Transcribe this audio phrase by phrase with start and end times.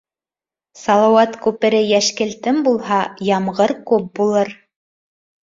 [0.83, 4.53] Салауат күпере йәшкелтем булһа, ямғыр күп булыр